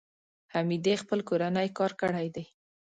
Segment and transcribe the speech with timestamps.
[0.53, 2.43] حمیدې خپل کورنی کار کړی دی.